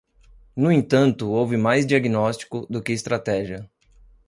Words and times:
No 0.55 0.71
entanto, 0.71 1.29
houve 1.29 1.57
mais 1.57 1.85
diagnóstico 1.85 2.65
do 2.67 2.81
que 2.81 2.91
estratégia. 2.91 3.69